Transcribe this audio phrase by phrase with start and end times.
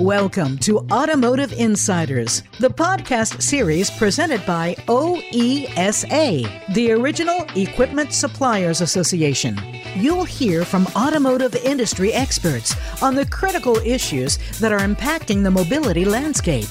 [0.00, 9.60] Welcome to Automotive Insiders, the podcast series presented by OESA, the Original Equipment Suppliers Association.
[9.94, 16.04] You'll hear from automotive industry experts on the critical issues that are impacting the mobility
[16.04, 16.68] landscape.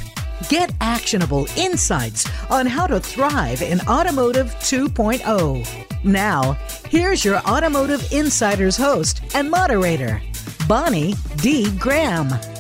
[0.49, 6.03] Get actionable insights on how to thrive in Automotive 2.0.
[6.03, 6.53] Now,
[6.89, 10.21] here's your Automotive Insiders host and moderator,
[10.71, 11.69] Bonnie D.
[11.77, 12.50] Graham.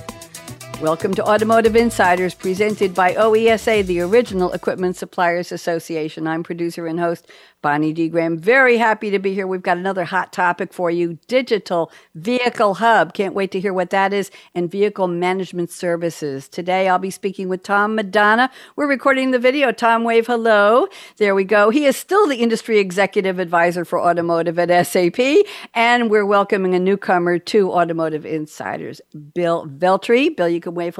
[0.81, 6.25] Welcome to Automotive Insiders, presented by OESA, the Original Equipment Suppliers Association.
[6.25, 7.27] I'm producer and host
[7.61, 8.09] Bonnie D.
[8.09, 8.39] Graham.
[8.39, 9.45] Very happy to be here.
[9.45, 13.13] We've got another hot topic for you Digital Vehicle Hub.
[13.13, 16.47] Can't wait to hear what that is, and Vehicle Management Services.
[16.47, 18.49] Today I'll be speaking with Tom Madonna.
[18.75, 19.71] We're recording the video.
[19.71, 20.87] Tom, wave hello.
[21.17, 21.69] There we go.
[21.69, 25.19] He is still the Industry Executive Advisor for Automotive at SAP,
[25.75, 28.99] and we're welcoming a newcomer to Automotive Insiders,
[29.35, 30.35] Bill Veltri.
[30.35, 30.91] Bill, you can wave.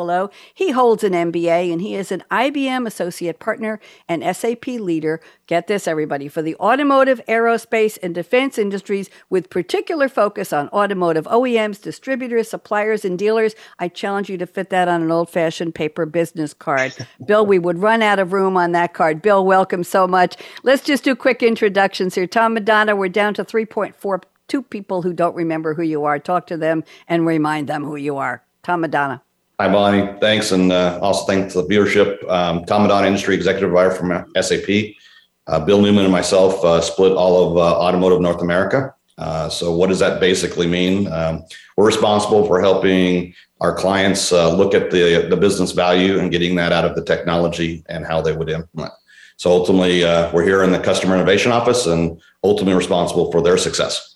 [0.54, 5.20] He holds an MBA, and he is an IBM Associate Partner and SAP Leader
[5.52, 11.26] Get this, everybody, for the automotive, aerospace, and defense industries with particular focus on automotive
[11.26, 13.54] OEMs, distributors, suppliers, and dealers.
[13.78, 16.96] I challenge you to fit that on an old fashioned paper business card.
[17.26, 19.22] Bill, we would run out of room on that card.
[19.22, 20.38] Bill, welcome so much.
[20.64, 22.28] Let's just do quick introductions here.
[22.28, 26.18] Tom Madonna, we're down to 3.4 two people who don't remember who you are.
[26.18, 28.42] Talk to them and remind them who you are.
[28.64, 29.22] Tom Madonna.
[29.62, 30.12] Hi, Bonnie.
[30.20, 30.52] Thanks.
[30.54, 32.28] And uh, also thanks to the viewership.
[32.28, 32.66] Um,
[33.06, 34.96] Industry Executive Advisor from SAP.
[35.46, 38.92] Uh, Bill Newman and myself uh, split all of uh, automotive North America.
[39.20, 41.06] Uh, so, what does that basically mean?
[41.12, 41.44] Um,
[41.78, 46.56] we're responsible for helping our clients uh, look at the the business value and getting
[46.56, 48.94] that out of the technology and how they would implement.
[49.38, 50.02] So, ultimately,
[50.34, 54.11] we're here in the customer innovation office and ultimately responsible for their success.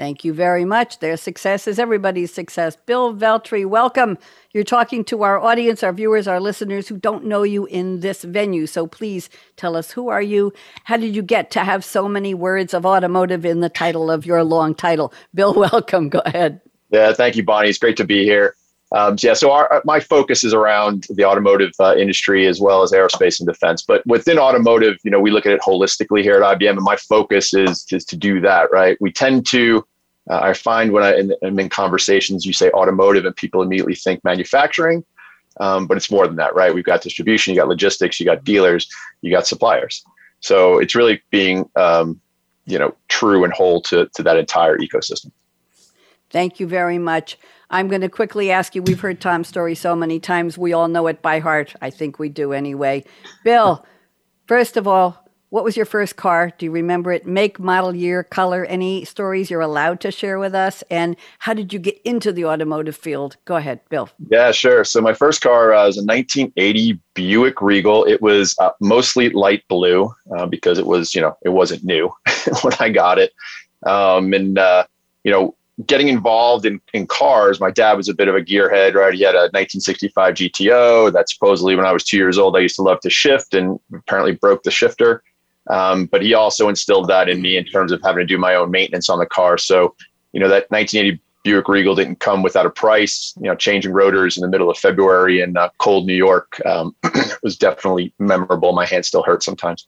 [0.00, 1.00] Thank you very much.
[1.00, 2.74] Their success is everybody's success.
[2.74, 4.16] Bill Veltri, welcome.
[4.50, 8.24] You're talking to our audience, our viewers, our listeners who don't know you in this
[8.24, 8.66] venue.
[8.66, 9.28] So please
[9.58, 10.54] tell us who are you?
[10.84, 14.24] How did you get to have so many words of automotive in the title of
[14.24, 15.12] your long title?
[15.34, 16.08] Bill, welcome.
[16.08, 16.62] Go ahead.
[16.88, 17.68] Yeah, thank you, Bonnie.
[17.68, 18.54] It's great to be here.
[18.92, 22.82] Um, yeah, so our, uh, my focus is around the automotive uh, industry as well
[22.82, 23.82] as aerospace and defense.
[23.82, 26.96] But within automotive, you know, we look at it holistically here at IBM, and my
[26.96, 28.72] focus is, is to do that.
[28.72, 28.96] Right?
[28.98, 29.84] We tend to
[30.30, 34.22] uh, I find when I, am in conversations, you say automotive and people immediately think
[34.22, 35.04] manufacturing,
[35.58, 36.72] um, but it's more than that, right?
[36.72, 38.88] We've got distribution, you got logistics, you got dealers,
[39.22, 40.04] you got suppliers.
[40.38, 42.20] So it's really being, um,
[42.64, 45.32] you know, true and whole to, to that entire ecosystem.
[46.30, 47.36] Thank you very much.
[47.68, 48.82] I'm going to quickly ask you.
[48.82, 50.56] We've heard Tom's story so many times.
[50.56, 51.74] We all know it by heart.
[51.82, 53.04] I think we do anyway.
[53.42, 53.84] Bill,
[54.46, 56.52] first of all, what was your first car?
[56.56, 57.26] Do you remember it?
[57.26, 60.82] Make, model, year, color, any stories you're allowed to share with us?
[60.90, 63.36] And how did you get into the automotive field?
[63.44, 64.08] Go ahead, Bill.
[64.30, 64.84] Yeah, sure.
[64.84, 68.04] So my first car uh, was a 1980 Buick Regal.
[68.04, 72.10] It was uh, mostly light blue uh, because it was, you know, it wasn't new
[72.62, 73.32] when I got it.
[73.84, 74.86] Um, and, uh,
[75.24, 75.56] you know,
[75.86, 79.14] getting involved in, in cars, my dad was a bit of a gearhead, right?
[79.14, 82.76] He had a 1965 GTO that supposedly when I was two years old, I used
[82.76, 85.22] to love to shift and apparently broke the shifter.
[85.70, 88.54] Um, but he also instilled that in me in terms of having to do my
[88.54, 89.56] own maintenance on the car.
[89.56, 89.94] So,
[90.32, 93.34] you know, that 1980 Buick Regal didn't come without a price.
[93.40, 96.94] You know, changing rotors in the middle of February in uh, cold New York um,
[97.42, 98.72] was definitely memorable.
[98.72, 99.86] My hand still hurts sometimes.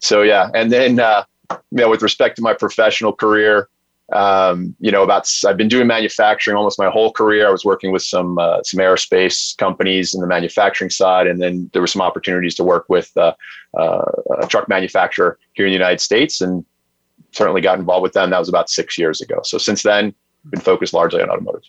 [0.00, 3.68] So yeah, and then uh, you know, with respect to my professional career,
[4.12, 7.48] um, you know, about I've been doing manufacturing almost my whole career.
[7.48, 11.70] I was working with some uh, some aerospace companies in the manufacturing side, and then
[11.72, 13.32] there were some opportunities to work with uh,
[13.78, 14.04] uh,
[14.40, 16.64] a truck manufacturer here in the United States, and
[17.32, 18.30] certainly got involved with them.
[18.30, 19.40] That was about six years ago.
[19.44, 20.14] So since then,
[20.50, 21.62] been focused largely on automotive.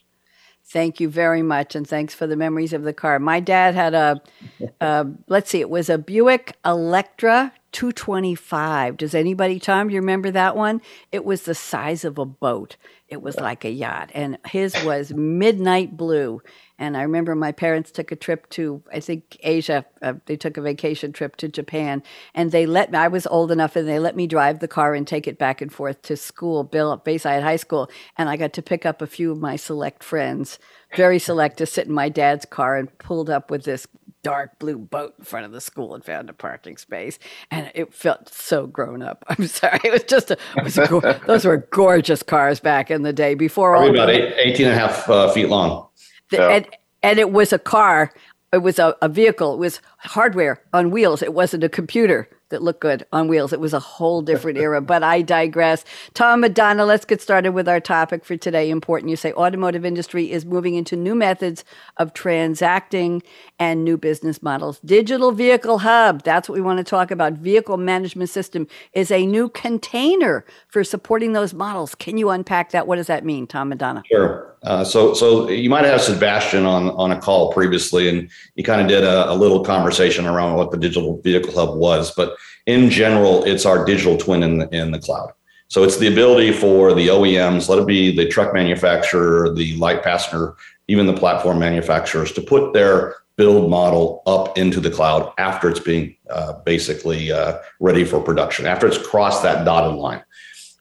[0.65, 3.19] Thank you very much, and thanks for the memories of the car.
[3.19, 4.21] My dad had a,
[4.81, 8.97] uh, let's see, it was a Buick Electra 225.
[8.97, 10.81] Does anybody, Tom, do you remember that one?
[11.11, 12.77] It was the size of a boat.
[13.13, 16.41] It was like a yacht, and his was midnight blue.
[16.79, 19.85] And I remember my parents took a trip to, I think, Asia.
[20.01, 22.01] Uh, they took a vacation trip to Japan,
[22.33, 22.97] and they let me.
[22.97, 25.61] I was old enough, and they let me drive the car and take it back
[25.61, 27.87] and forth to school, Bill Bayside High School,
[28.17, 30.57] and I got to pick up a few of my select friends,
[30.95, 33.85] very select, to sit in my dad's car and pulled up with this
[34.23, 37.19] dark blue boat in front of the school and found a parking space.
[37.51, 39.23] And it felt so grown up.
[39.29, 39.79] I'm sorry.
[39.83, 43.35] It was just, a, it was a, those were gorgeous cars back in the day
[43.35, 43.95] before Probably all.
[43.95, 45.87] About eight, 18 and a half uh, feet long.
[46.29, 46.49] The, yeah.
[46.49, 46.67] and,
[47.01, 48.13] and it was a car.
[48.51, 49.53] It was a, a vehicle.
[49.53, 51.21] It was hardware on wheels.
[51.21, 53.51] It wasn't a computer that looked good on wheels.
[53.51, 55.83] It was a whole different era, but I digress.
[56.13, 58.69] Tom Madonna, let's get started with our topic for today.
[58.69, 59.09] Important.
[59.09, 61.65] You say automotive industry is moving into new methods
[61.97, 63.21] of transacting
[63.59, 64.79] and new business models.
[64.79, 67.33] Digital Vehicle Hub, that's what we want to talk about.
[67.33, 71.95] Vehicle management system is a new container for supporting those models.
[71.95, 72.87] Can you unpack that?
[72.87, 74.03] What does that mean, Tom Madonna?
[74.09, 74.52] Sure.
[74.63, 78.81] Uh, so, so you might have Sebastian on on a call previously, and he kind
[78.81, 82.13] of did a, a, little conversation around what the digital vehicle hub was.
[82.15, 85.33] But in general, it's our digital twin in the, in the cloud.
[85.67, 90.03] So it's the ability for the OEMs, let it be the truck manufacturer, the light
[90.03, 90.55] passenger,
[90.87, 95.79] even the platform manufacturers, to put their build model up into the cloud after it's
[95.79, 100.23] being uh, basically uh, ready for production, after it's crossed that dotted line.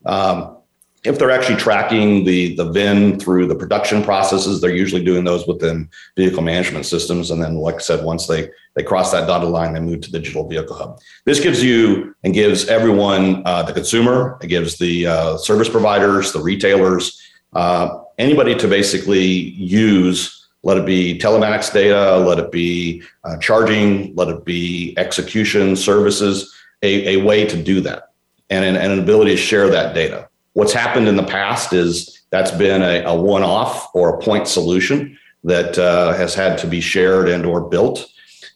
[0.04, 0.58] Um,
[1.04, 5.46] if they're actually tracking the the VIN through the production processes, they're usually doing those
[5.46, 7.30] within vehicle management systems.
[7.30, 10.12] And then, like I said, once they they cross that dotted line, they move to
[10.12, 11.00] digital vehicle hub.
[11.24, 16.32] This gives you and gives everyone, uh, the consumer, it gives the uh, service providers,
[16.32, 17.20] the retailers,
[17.52, 20.38] uh, anybody to basically use.
[20.64, 26.54] Let it be telematics data, let it be uh, charging, let it be execution services,
[26.82, 28.10] a, a way to do that,
[28.48, 30.28] and an, and an ability to share that data.
[30.54, 35.18] What's happened in the past is that's been a, a one-off or a point solution
[35.44, 38.06] that uh, has had to be shared and or built.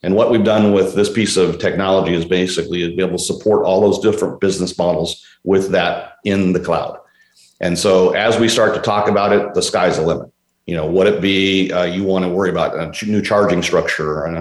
[0.03, 3.25] And what we've done with this piece of technology is basically to be able to
[3.25, 6.99] support all those different business models with that in the cloud.
[7.61, 10.31] And so as we start to talk about it, the sky's the limit.
[10.67, 14.25] You know, what it be uh, you want to worry about a new charging structure
[14.25, 14.37] and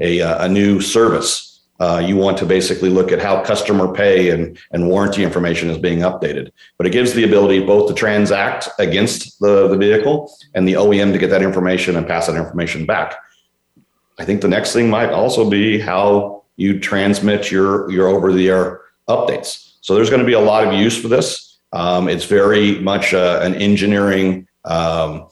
[0.00, 1.49] a, a, a new service
[1.80, 5.78] uh, you want to basically look at how customer pay and, and warranty information is
[5.78, 6.50] being updated.
[6.76, 11.12] But it gives the ability both to transact against the, the vehicle and the OEM
[11.12, 13.16] to get that information and pass that information back.
[14.18, 18.50] I think the next thing might also be how you transmit your, your over the
[18.50, 19.72] air updates.
[19.80, 21.58] So there's going to be a lot of use for this.
[21.72, 25.28] Um, it's very much uh, an engineering um,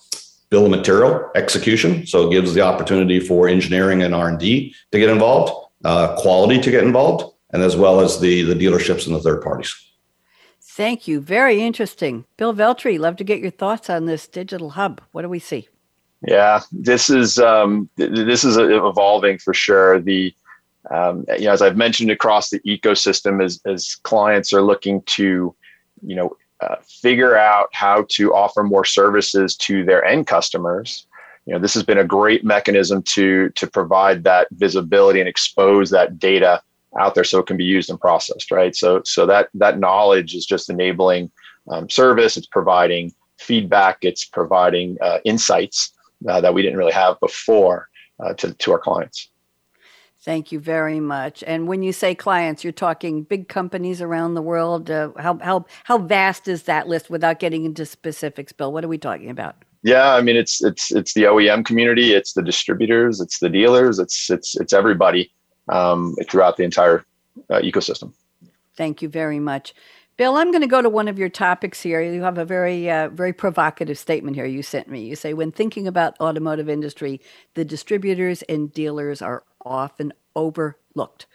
[0.49, 2.07] bill of material execution.
[2.07, 6.71] So it gives the opportunity for engineering and R&D to get involved uh, quality to
[6.71, 9.75] get involved, and as well as the the dealerships and the third parties.
[10.63, 11.21] Thank you.
[11.21, 12.25] Very interesting.
[12.37, 15.01] Bill Veltri, love to get your thoughts on this digital hub.
[15.11, 15.69] What do we see?
[16.23, 20.01] Yeah, this is um, this is evolving for sure.
[20.01, 20.33] The
[20.91, 25.55] um, you know, as I've mentioned across the ecosystem, as as clients are looking to,
[26.07, 31.08] you know, uh, figure out how to offer more services to their end customers,
[31.49, 35.89] you know this has been a great mechanism to to provide that visibility and expose
[35.89, 36.63] that data
[37.01, 40.35] out there so it can be used and processed right so so that that knowledge
[40.35, 41.31] is just enabling
[41.71, 45.93] um, service it's providing feedback it's providing uh, insights
[46.29, 47.89] uh, that we didn't really have before
[48.21, 49.31] uh, to, to our clients
[50.21, 51.45] Thank you very much.
[51.47, 54.91] And when you say clients, you're talking big companies around the world.
[54.91, 58.71] Uh, how, how, how vast is that list without getting into specifics, Bill?
[58.73, 59.65] What are we talking about?
[59.83, 63.99] Yeah, I mean it's it's it's the OEM community, it's the distributors, it's the dealers,
[63.99, 65.31] it's it's it's everybody
[65.69, 67.05] um, throughout the entire
[67.51, 68.13] uh, ecosystem.
[68.77, 69.75] Thank you very much.
[70.17, 72.01] Bill, I'm going to go to one of your topics here.
[72.03, 75.07] You have a very, uh, very provocative statement here you sent me.
[75.07, 77.21] You say, when thinking about automotive industry,
[77.55, 81.27] the distributors and dealers are often overlooked.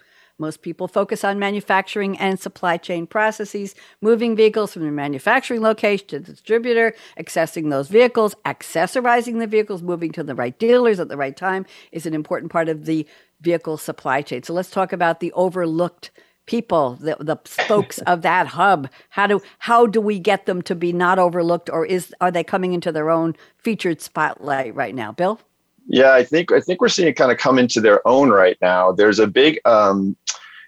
[0.43, 6.05] Most people focus on manufacturing and supply chain processes, moving vehicles from the manufacturing location
[6.07, 11.07] to the distributor, accessing those vehicles, accessorizing the vehicles, moving to the right dealers at
[11.07, 13.07] the right time is an important part of the
[13.39, 14.43] vehicle supply chain.
[14.43, 16.11] So let's talk about the overlooked
[16.45, 18.89] people, the, the spokes of that hub.
[19.11, 22.43] How do how do we get them to be not overlooked, or is are they
[22.43, 25.39] coming into their own featured spotlight right now, Bill?
[25.87, 28.57] Yeah, I think I think we're seeing it kind of come into their own right
[28.61, 28.91] now.
[28.91, 30.15] There's a big, um,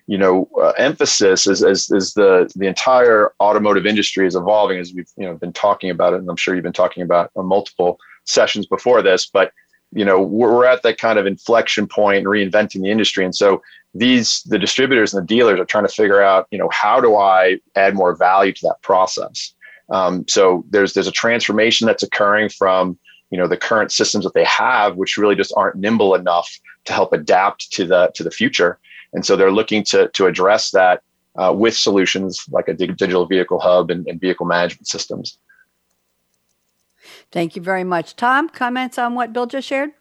[0.07, 4.93] you know, uh, emphasis as, as as the the entire automotive industry is evolving, as
[4.93, 7.98] we've you know been talking about it, and I'm sure you've been talking about multiple
[8.25, 9.25] sessions before this.
[9.25, 9.51] But
[9.93, 13.62] you know, we're, we're at that kind of inflection point, reinventing the industry, and so
[13.93, 17.15] these the distributors and the dealers are trying to figure out, you know, how do
[17.15, 19.53] I add more value to that process?
[19.89, 23.00] Um, so there's there's a transformation that's occurring from
[23.36, 26.94] you know the current systems that they have which really just aren't nimble enough to
[26.94, 28.80] help adapt to the to the future
[29.12, 31.04] and so they're looking to to address that
[31.36, 35.38] uh, with solutions like a digital vehicle hub and, and vehicle management systems
[37.34, 39.92] thank you very much tom comments on what bill just shared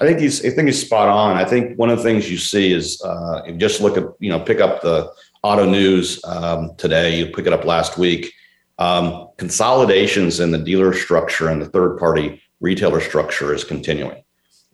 [0.00, 1.36] I think he's I think he's spot on.
[1.36, 4.04] I think one of the things you see is uh, if you just look at
[4.18, 5.08] you know pick up the
[5.44, 7.16] auto news um, today.
[7.18, 8.32] You pick it up last week.
[8.78, 14.22] Um, consolidations in the dealer structure and the third party retailer structure is continuing.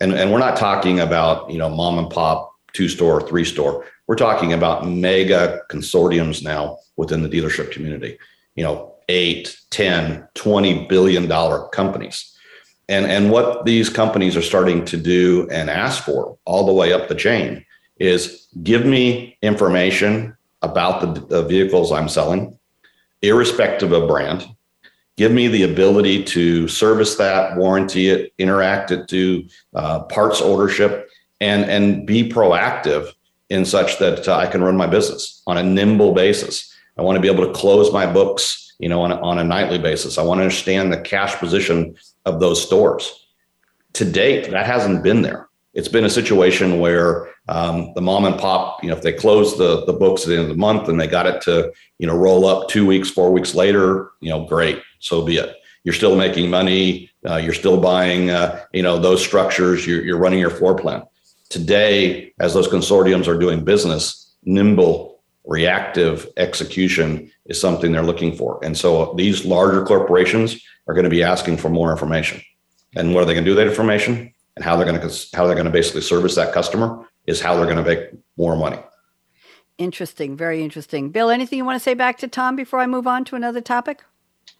[0.00, 3.84] And, and we're not talking about, you know, mom and pop two store, three store.
[4.06, 8.18] We're talking about mega consortiums now within the dealership community.
[8.54, 12.36] You know, eight, 10, 20 billion dollar companies.
[12.88, 16.92] And, and what these companies are starting to do and ask for all the way
[16.92, 17.64] up the chain
[17.98, 22.58] is give me information about the, the vehicles I'm selling,
[23.22, 24.48] irrespective of brand.
[25.20, 31.10] Give me the ability to service that, warranty it, interact it, do uh, parts ownership,
[31.42, 33.12] and and be proactive
[33.50, 36.74] in such that uh, I can run my business on a nimble basis.
[36.96, 39.44] I want to be able to close my books, you know, on a, on a
[39.44, 40.16] nightly basis.
[40.16, 43.26] I want to understand the cash position of those stores.
[43.92, 45.50] To date, that hasn't been there.
[45.74, 49.58] It's been a situation where um, the mom and pop, you know, if they close
[49.58, 52.06] the the books at the end of the month and they got it to, you
[52.06, 55.56] know, roll up two weeks, four weeks later, you know, great, so be it.
[55.82, 57.10] You're still making money.
[57.28, 59.86] Uh, you're still buying, uh, you know, those structures.
[59.86, 61.02] You're, you're running your floor plan.
[61.48, 68.60] Today, as those consortiums are doing business, nimble, reactive execution is something they're looking for.
[68.62, 72.40] And so these larger corporations are going to be asking for more information.
[72.94, 74.32] And what are they going to do with that information?
[74.54, 77.54] And how they're going to how they're going to basically service that customer is how
[77.54, 78.78] they're going to make more money.
[79.78, 81.10] Interesting, very interesting.
[81.10, 83.62] Bill, anything you want to say back to Tom before I move on to another
[83.62, 84.02] topic?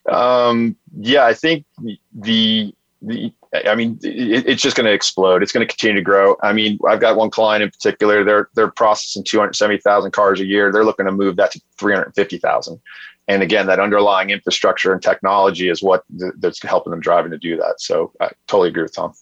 [0.09, 1.65] Um, yeah, I think
[2.11, 2.73] the
[3.03, 5.43] the I mean, it, it's just going to explode.
[5.43, 6.37] It's going to continue to grow.
[6.41, 8.23] I mean, I've got one client in particular.
[8.23, 10.71] They're they're processing 270,000 cars a year.
[10.71, 12.79] They're looking to move that to 350,000.
[13.27, 17.37] And again, that underlying infrastructure and technology is what th- that's helping them driving to
[17.37, 17.79] do that.
[17.79, 19.13] So I totally agree with Tom.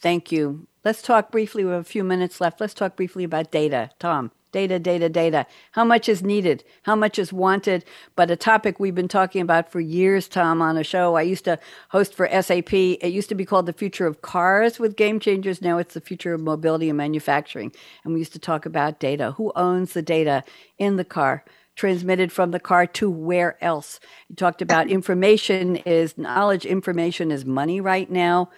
[0.00, 0.66] Thank you.
[0.84, 1.64] Let's talk briefly.
[1.64, 2.60] We have a few minutes left.
[2.60, 3.90] Let's talk briefly about data.
[3.98, 4.32] Tom.
[4.50, 5.46] Data, data, data.
[5.70, 6.62] How much is needed?
[6.82, 7.86] How much is wanted?
[8.16, 11.44] But a topic we've been talking about for years, Tom, on a show I used
[11.46, 11.58] to
[11.88, 12.74] host for SAP.
[12.74, 15.62] It used to be called The Future of Cars with Game Changers.
[15.62, 17.72] Now it's The Future of Mobility and Manufacturing.
[18.04, 19.32] And we used to talk about data.
[19.32, 20.44] Who owns the data
[20.78, 21.44] in the car?
[21.74, 23.98] transmitted from the car to where else.
[24.28, 28.50] You talked about information is knowledge, information is money right now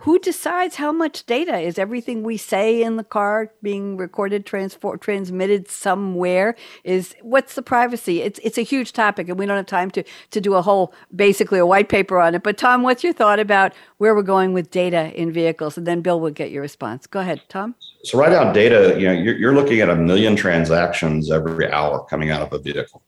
[0.00, 1.58] who decides how much data?
[1.58, 6.54] Is everything we say in the car being recorded transfer, transmitted somewhere?
[6.84, 8.22] Is what's the privacy?
[8.22, 10.92] It's it's a huge topic and we don't have time to to do a whole
[11.14, 12.42] basically a white paper on it.
[12.42, 15.76] But tom what's your thought about where we're going with data in vehicles?
[15.76, 17.06] And then bill will get your response.
[17.06, 17.74] Go ahead tom.
[18.04, 22.04] So right now data you know you're, you're looking at a million transactions every hour
[22.04, 23.02] coming out of a vehicle.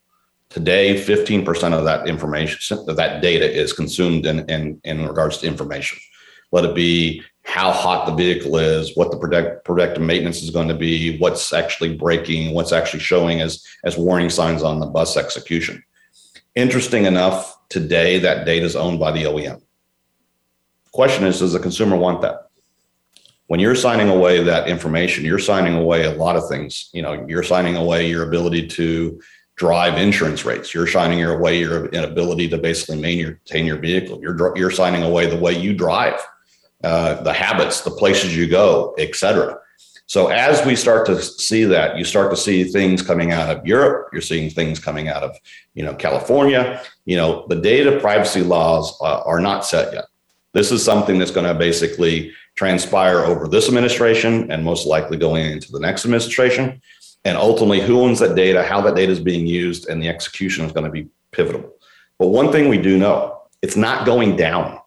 [0.49, 5.47] Today 15% of that information of that data is consumed in, in, in regards to
[5.47, 5.97] information
[6.55, 10.69] let it be how hot the vehicle is, what the protect, predictive maintenance is going
[10.69, 15.17] to be, what's actually breaking, what's actually showing as, as warning signs on the bus
[15.17, 15.83] execution.
[16.55, 19.61] Interesting enough, today that data is owned by the OEM.
[20.93, 22.47] Question is, does the consumer want that?
[23.47, 26.89] When you're signing away that information, you're signing away a lot of things.
[26.93, 29.21] You know, you're signing away your ability to
[29.57, 30.73] drive insurance rates.
[30.73, 34.21] You're signing away your ability to basically maintain your vehicle.
[34.21, 36.19] You're you're signing away the way you drive
[36.85, 39.57] uh, the habits, the places you go, etc.
[40.07, 43.65] So as we start to see that, you start to see things coming out of
[43.65, 44.09] Europe.
[44.13, 45.35] You're seeing things coming out of,
[45.73, 46.81] you know, California.
[47.05, 50.05] You know, the data privacy laws uh, are not set yet.
[50.53, 55.51] This is something that's going to basically transpire over this administration and most likely going
[55.51, 56.81] into the next administration.
[57.25, 60.65] And ultimately, who owns that data, how that data is being used, and the execution
[60.65, 61.73] is going to be pivotal.
[62.19, 64.79] But one thing we do know, it's not going down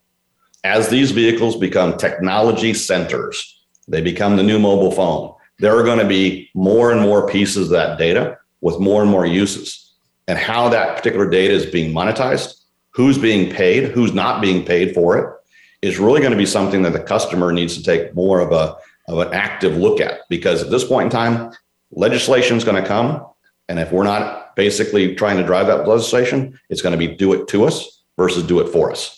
[0.64, 5.34] as these vehicles become technology centers, they become the new mobile phone.
[5.58, 9.10] There are going to be more and more pieces of that data with more and
[9.10, 9.94] more uses.
[10.26, 12.54] And how that particular data is being monetized,
[12.90, 15.34] who's being paid, who's not being paid for it,
[15.80, 18.76] is really going to be something that the customer needs to take more of a
[19.08, 20.20] of an active look at.
[20.28, 21.52] Because at this point in time,
[21.92, 23.24] legislation is going to come,
[23.68, 27.32] and if we're not basically trying to drive that legislation, it's going to be do
[27.32, 29.17] it to us versus do it for us.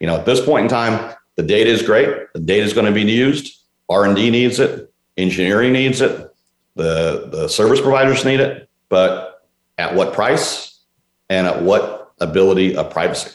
[0.00, 2.32] You know, at this point in time, the data is great.
[2.34, 3.64] The data is going to be used.
[3.88, 4.92] R and D needs it.
[5.16, 6.34] Engineering needs it.
[6.76, 8.68] The the service providers need it.
[8.88, 9.46] But
[9.78, 10.78] at what price
[11.28, 13.30] and at what ability of privacy?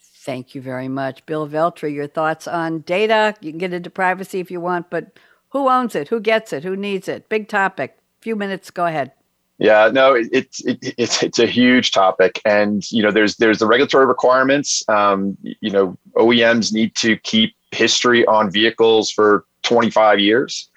[0.00, 1.94] Thank you very much, Bill Veltri.
[1.94, 3.34] Your thoughts on data?
[3.40, 5.18] You can get into privacy if you want, but
[5.50, 6.08] who owns it?
[6.08, 6.62] Who gets it?
[6.62, 7.28] Who needs it?
[7.28, 7.98] Big topic.
[8.20, 8.70] Few minutes.
[8.70, 9.12] Go ahead.
[9.60, 13.66] Yeah, no, it's it, it's it's a huge topic, and you know, there's there's the
[13.66, 14.82] regulatory requirements.
[14.88, 20.70] Um, you know, OEMs need to keep history on vehicles for 25 years,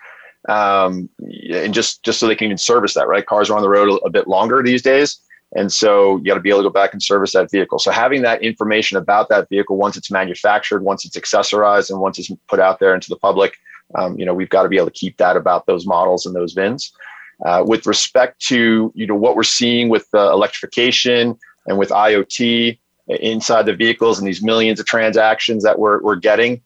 [0.50, 1.10] um,
[1.50, 3.08] and just just so they can even service that.
[3.08, 5.18] Right, cars are on the road a, a bit longer these days,
[5.56, 7.80] and so you got to be able to go back and service that vehicle.
[7.80, 12.20] So having that information about that vehicle once it's manufactured, once it's accessorized, and once
[12.20, 13.56] it's put out there into the public
[13.96, 16.36] Um, you know, we've got to be able to keep that about those models and
[16.36, 16.92] those VINs.
[17.46, 22.78] Uh, with respect to you know what we're seeing with the electrification and with IoT
[23.08, 26.62] inside the vehicles and these millions of transactions that we're, we're getting,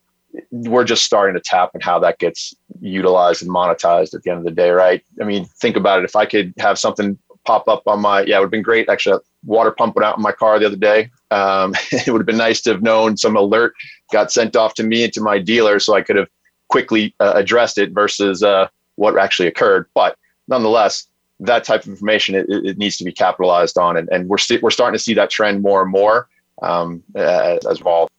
[0.51, 4.39] we're just starting to tap and how that gets utilized and monetized at the end
[4.39, 5.03] of the day, right?
[5.19, 6.05] I mean, think about it.
[6.05, 8.89] If I could have something pop up on my, yeah, it would have been great.
[8.89, 11.10] Actually, water pump went out in my car the other day.
[11.31, 13.74] Um, it would have been nice to have known some alert
[14.12, 16.29] got sent off to me and to my dealer so I could have
[16.69, 19.88] quickly uh, addressed it versus uh, what actually occurred.
[19.96, 21.07] But nonetheless,
[21.39, 24.39] that type of information it, it needs to be capitalized on, and, and we're we
[24.39, 26.27] st- we're starting to see that trend more and more
[26.61, 28.09] um, as, as well.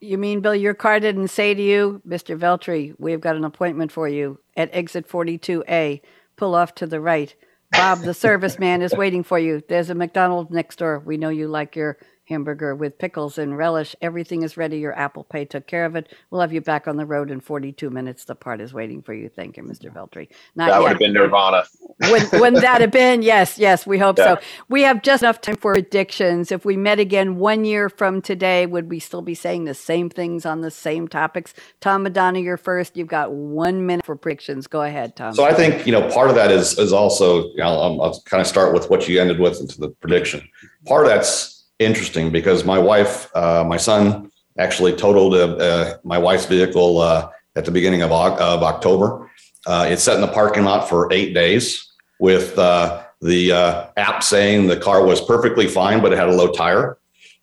[0.00, 2.38] You mean, Bill, your car didn't say to you, Mr.
[2.38, 6.00] Veltri, we've got an appointment for you at exit 42A.
[6.36, 7.34] Pull off to the right.
[7.72, 9.62] Bob, the serviceman, is waiting for you.
[9.68, 11.00] There's a McDonald's next door.
[11.00, 11.98] We know you like your
[12.30, 13.94] hamburger with pickles and relish.
[14.00, 14.78] Everything is ready.
[14.78, 16.14] Your Apple Pay took care of it.
[16.30, 18.24] We'll have you back on the road in 42 minutes.
[18.24, 19.28] The part is waiting for you.
[19.28, 19.92] Thank you, Mr.
[19.92, 20.28] Veltri.
[20.54, 20.80] Not that yet.
[20.80, 21.64] would have been Nirvana.
[22.02, 23.20] Wouldn't, wouldn't that have been?
[23.20, 24.36] Yes, yes, we hope yeah.
[24.36, 24.40] so.
[24.68, 26.50] We have just enough time for predictions.
[26.50, 30.08] If we met again one year from today, would we still be saying the same
[30.08, 31.52] things on the same topics?
[31.80, 32.96] Tom Madonna, you're first.
[32.96, 34.66] You've got one minute for predictions.
[34.66, 35.34] Go ahead, Tom.
[35.34, 38.20] So I think, you know, part of that is, is also, you know, I'll, I'll
[38.22, 40.48] kind of start with what you ended with into the prediction.
[40.86, 46.18] Part of that's interesting because my wife, uh, my son actually totaled uh, uh my
[46.18, 49.30] wife's vehicle uh, at the beginning of, of October.
[49.66, 54.76] Uh, it sat in the parking lot for eight days with the app saying the
[54.76, 56.98] car was perfectly fine, but it had a low tire.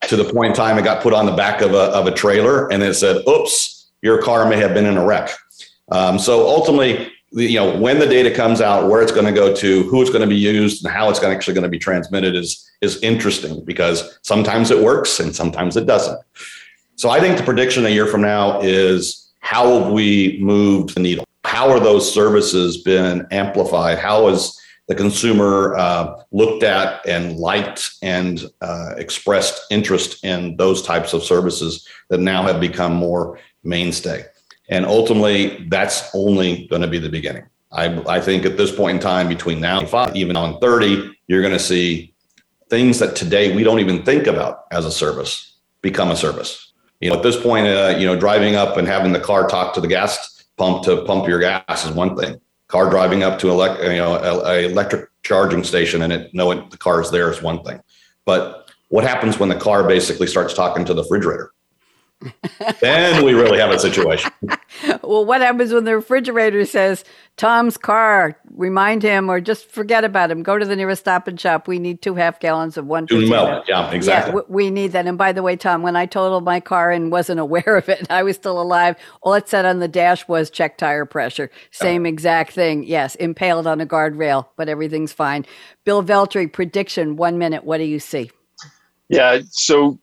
[0.08, 2.12] To the point in time, it got put on the back of a, of a
[2.12, 5.32] trailer and it said, oops, your car may have been in a wreck.
[5.91, 9.53] Um, so ultimately, you know when the data comes out where it's going to go
[9.53, 12.36] to who it's going to be used and how it's actually going to be transmitted
[12.36, 16.19] is is interesting because sometimes it works and sometimes it doesn't.
[16.96, 21.00] So i think the prediction a year from now is how have we moved the
[21.00, 21.25] needle?
[21.46, 23.98] How are those services been amplified?
[23.98, 30.81] How has the consumer uh, looked at and liked and uh, expressed interest in those
[30.81, 34.25] types of services that now have become more mainstay
[34.69, 37.45] and ultimately, that's only going to be the beginning.
[37.71, 41.12] I, I think at this point in time, between now and five, even on 30,
[41.27, 42.13] you're going to see
[42.69, 46.73] things that today we don't even think about as a service become a service.
[46.99, 49.73] You know, at this point, uh, you know, driving up and having the car talk
[49.75, 52.41] to the gas pump to pump your gas is one thing.
[52.67, 56.67] Car driving up to elect, you know, a, a electric charging station and it knowing
[56.69, 57.80] the car is there is one thing.
[58.25, 61.53] But what happens when the car basically starts talking to the refrigerator?
[62.82, 64.32] Then we really have a situation.
[65.03, 67.03] well, what happens when the refrigerator says,
[67.36, 70.41] Tom's car, remind him or just forget about him.
[70.41, 71.67] Go to the nearest stop and shop.
[71.67, 73.06] We need two half gallons of one.
[73.06, 73.65] Two milk.
[73.67, 74.34] Yeah, exactly.
[74.34, 75.06] Yeah, we need that.
[75.06, 78.10] And by the way, Tom, when I totaled my car and wasn't aware of it,
[78.10, 78.95] I was still alive.
[79.21, 81.51] All it said on the dash was check tire pressure.
[81.71, 82.10] Same oh.
[82.10, 82.84] exact thing.
[82.84, 85.45] Yes, impaled on a guardrail, but everything's fine.
[85.84, 87.63] Bill Veltri, prediction, one minute.
[87.63, 88.32] What do you see?
[89.10, 89.41] Yeah.
[89.51, 89.99] So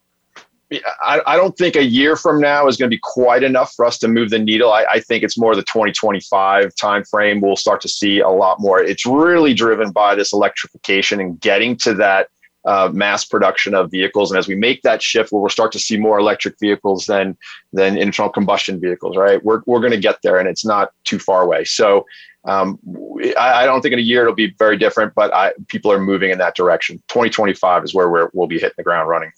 [1.01, 3.85] I, I, don't think a year from now is going to be quite enough for
[3.85, 4.71] us to move the needle.
[4.71, 7.41] I, I, think it's more the 2025 timeframe.
[7.41, 8.81] We'll start to see a lot more.
[8.81, 12.29] It's really driven by this electrification and getting to that
[12.65, 14.31] uh, mass production of vehicles.
[14.31, 17.37] And as we make that shift, where we'll start to see more electric vehicles than
[17.73, 19.43] than internal combustion vehicles, right?
[19.43, 21.63] We're we're going to get there, and it's not too far away.
[21.65, 22.05] So.
[22.47, 22.77] Um,
[23.39, 26.29] I, don't think in a year it'll be very different, but I, people are moving
[26.29, 27.01] in that direction.
[27.07, 29.31] 2025 is where we're, we'll be hitting the ground running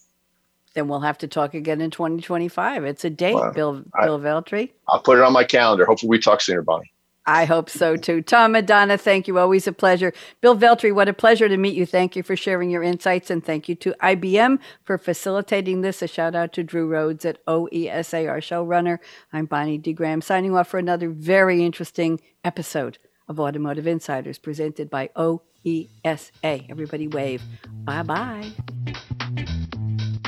[0.77, 2.85] then we'll have to talk again in 2025.
[2.85, 4.71] It's a date, well, Bill I, Bill Veltri.
[4.87, 5.85] I'll put it on my calendar.
[5.85, 6.91] Hopefully, we talk sooner, Bonnie.
[7.25, 8.21] I hope so too.
[8.21, 9.37] Tom Madonna, thank you.
[9.37, 10.13] Always a pleasure.
[10.39, 11.85] Bill Veltri, what a pleasure to meet you.
[11.85, 16.01] Thank you for sharing your insights and thank you to IBM for facilitating this.
[16.01, 18.99] A shout out to Drew Rhodes at OESA, our showrunner.
[19.33, 19.91] I'm Bonnie D.
[19.91, 26.69] Graham signing off for another very interesting episode of Automotive Insiders presented by OESA.
[26.69, 27.41] Everybody wave.
[27.83, 29.47] Bye bye.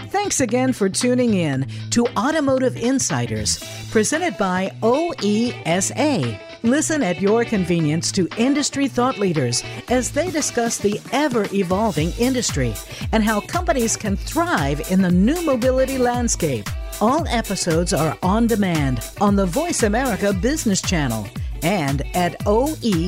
[0.10, 6.40] Thanks again for tuning in to Automotive Insiders, presented by OESA.
[6.64, 12.74] Listen at your convenience to industry thought leaders as they discuss the ever evolving industry
[13.12, 16.68] and how companies can thrive in the new mobility landscape.
[17.00, 21.28] All episodes are on demand on the Voice America Business Channel
[21.62, 23.00] and at oesa.org.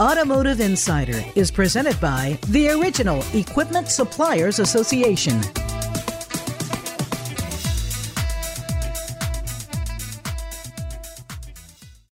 [0.00, 5.38] Automotive Insider is presented by the Original Equipment Suppliers Association.